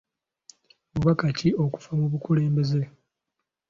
[0.93, 2.81] Bubaka ki obuva mu bakulembeze?